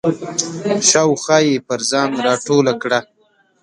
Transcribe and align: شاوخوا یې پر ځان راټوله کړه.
شاوخوا 0.89 1.37
یې 1.47 1.55
پر 1.67 1.79
ځان 1.91 2.09
راټوله 2.25 2.73
کړه. 2.81 2.99